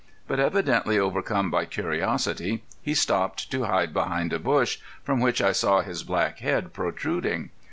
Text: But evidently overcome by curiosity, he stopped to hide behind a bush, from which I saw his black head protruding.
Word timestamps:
But 0.27 0.39
evidently 0.39 0.97
overcome 0.97 1.51
by 1.51 1.65
curiosity, 1.65 2.63
he 2.81 2.95
stopped 2.95 3.51
to 3.51 3.65
hide 3.65 3.93
behind 3.93 4.33
a 4.33 4.39
bush, 4.39 4.79
from 5.03 5.19
which 5.19 5.43
I 5.43 5.51
saw 5.51 5.81
his 5.81 6.01
black 6.03 6.39
head 6.39 6.73
protruding. 6.73 7.51